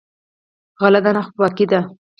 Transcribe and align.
غله 0.81 0.99
دانه 1.05 1.21
خپلواکي 1.27 1.65
ده. 1.71 1.79